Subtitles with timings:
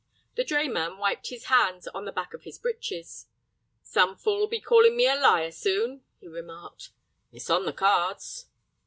[0.33, 3.27] The drayman wiped his hands on the back of his breeches.
[3.83, 6.89] "Some fool'll be callin' me a liar soon," he remarked.
[7.31, 8.47] "It's on the cards."